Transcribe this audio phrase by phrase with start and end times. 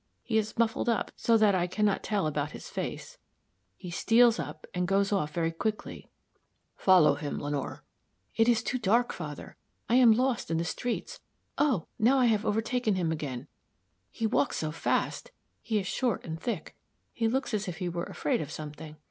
[0.23, 3.19] He is muffled up so that I can not tell about his face;
[3.77, 6.09] he steals up and goes off again very quickly."
[6.75, 7.83] "Follow him, Lenore."
[8.35, 9.57] "It is too dark, father.
[9.87, 11.19] I am lost in the streets.
[11.59, 11.85] Oh!
[11.99, 13.47] now I have overtaken him again;
[14.09, 15.29] he walks so fast
[15.61, 16.75] he is short and thick
[17.13, 18.97] he looks as if he were afraid of something.